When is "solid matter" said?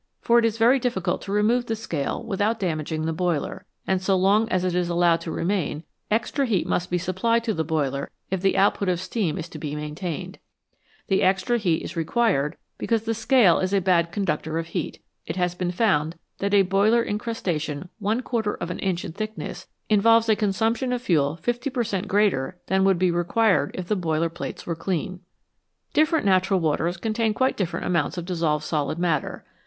8.81-8.81, 28.65-29.45